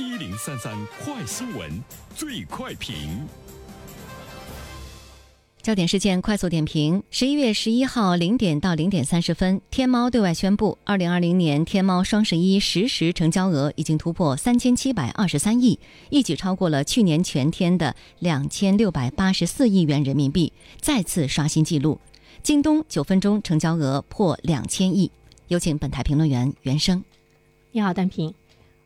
[0.00, 0.72] 一零三三
[1.04, 1.68] 快新闻，
[2.14, 3.26] 最快评。
[5.60, 21.98] 焦点事件快速点评：十一月十一号零点到零点三十分，天猫对外宣布，二零二零年天猫双十一实时成交额已经突破三千七百二十三亿，一举超过了去年全天的两千六百八十四亿元人民币，再次刷新纪录。
[22.40, 25.10] 京东九分钟成交额破两千亿。
[25.48, 27.02] 有请本台评论员袁生。
[27.72, 28.32] 你好，单平。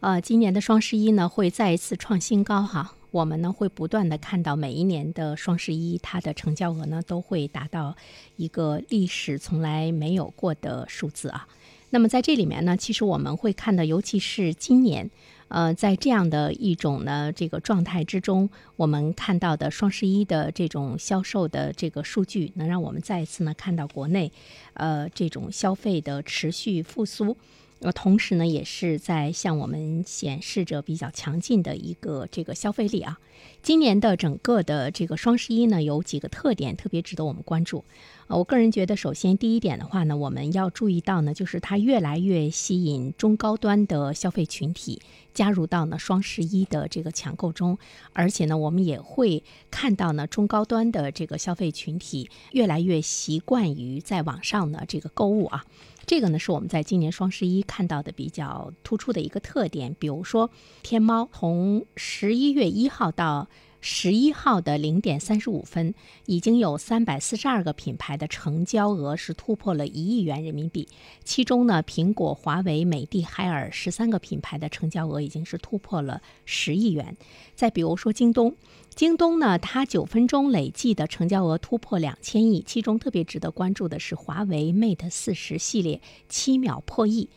[0.00, 2.94] 呃，今年的双十一呢，会再一次创新高哈。
[3.10, 7.96] 我们呢会不断的看到每一年的双十一，它的成交额呢都会达到
[8.36, 11.48] 一个历史从来没有过的数字啊。
[11.90, 15.10] 那么在这里面呢，其实我们会看到，尤其是今年，
[15.48, 24.30] 呃，在这样的一种呢这个状态之中，我们看到的双十一的这种销售的这个数据，能让我们再一次呢看到国内，
[24.74, 27.36] 呃，这种消费的持续复苏。
[27.80, 33.20] 呃，同时呢，也是在向我们显示着比较强劲的一个这个消费力啊。
[33.62, 37.84] 今年的整个的这个双十一呢，有几个特点特别值得我们关注。
[38.26, 45.00] 呃，我个人觉得，首先第一点的话呢，我们要注意到呢，就是它越来越吸引中高端的消费群体
[45.32, 47.78] 加入到呢双十一的这个抢购中，
[48.12, 55.64] 而且呢，我们也会看到呢中高端的这个消费群体越来越习惯于在网上呢这个购物啊。
[56.08, 59.94] 这个呢是我们在今年双十一看到的比较突出的一个特点。
[59.98, 60.50] 比如说，
[60.82, 63.50] 天猫从十一月一号到
[63.80, 65.94] 十一号的零点三十五分，
[66.26, 70.88] 已经有三百四十二个品牌的成交额是突破了一亿元人民币。
[71.24, 77.16] 其中呢，苹果、华为、美的、海尔十三个品牌的成交额已经是突破了十亿元。
[77.54, 78.54] 再比如说京东。
[78.94, 87.30] 京东呢，它九分钟累计的成交额突破两千亿，其中特别值得关注的是华为 Mate 四十系列七秒破亿。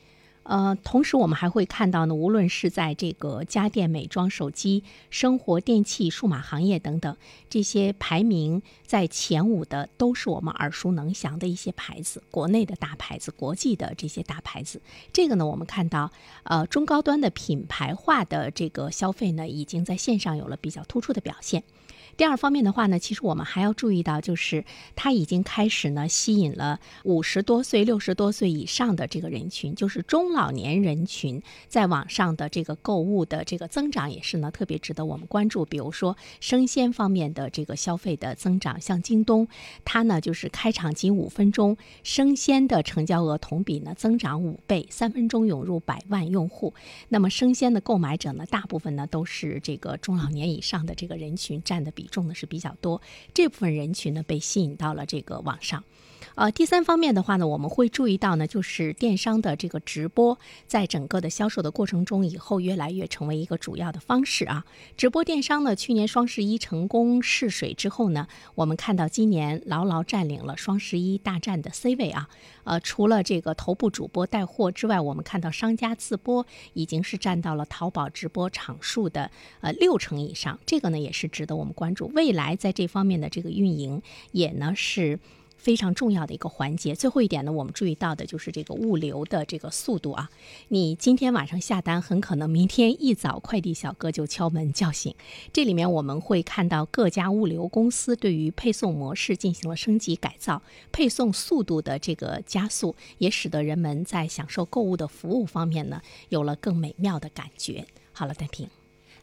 [0.43, 7.15] 呃，同时我们还会看到呢，无论是在这个家电、美妆、手机、生活电器、数码行业等等
[7.47, 14.81] 这些排名在前五的，都是我们耳熟能详的一些牌子，国内的大牌子、国际的这些大牌子。
[15.13, 16.11] 这个呢，我们看到，
[16.43, 21.63] 呃，中高端的品牌化的这个消费呢，已经在线上有了比较突出的表现。
[22.17, 24.63] 第二方面的话呢，其实我们还要注意到，就是
[24.95, 35.65] 它已经开始呢吸引了五十多岁、六十多岁以上的这个人群，就是中老年人群在网上的这个购物的这个增长也是呢特别值得我们关注。
[35.65, 39.47] 比如说生鲜方面的这个消费的增长，像京东，
[39.85, 46.73] 它呢就是开场仅五分钟，生鲜的成交额同比呢增长五倍，三分钟涌入百万用户。
[47.09, 52.00] 那么生鲜的购买者呢，大部分呢都是这个中老年以上的这个人群占的比。
[52.01, 52.99] 比重呢是比较多，
[53.31, 55.83] 这部分人群呢被吸引到了这个网上。
[56.35, 60.37] 呃，第三方面的话呢，我们会注意到呢，就是电商的这个直播，
[60.67, 64.65] 在整个的销售的过程中，以后越来越成为一个主要的方式啊。
[64.95, 72.29] 直播电商呢，去年双十一成功试水之后呢，我们看到今年牢牢占领了双十一大战的 C 位啊。
[72.63, 82.11] 呃，除了这个头部主播带货之外，我们看到商家自播已经是占到了淘宝直播场数的呃六成以上，这个呢也是值得我们关注。
[82.13, 84.01] 未来在这方面的这个运营
[84.31, 85.19] 也呢是。
[85.61, 86.95] 非常重要的一个环节。
[86.95, 90.27] 最后一点呢，我们注意到的就是这个物流的这个速度啊。
[90.69, 95.13] 你今天晚上下单，很可能明天一早快递小哥就敲门叫醒。
[95.53, 107.85] 这里面我们会看到各家物流公司对于配送模式进行了升级改造，配送速度的这个加速，也使得人们在享受购物的服务方面呢，有了更美妙的感觉。
[108.11, 108.67] 好了，单平，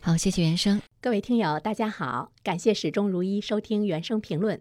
[0.00, 0.80] 好，谢谢原生。
[1.00, 4.60] 各位听友，大家好，感谢始终如一收听原声评论。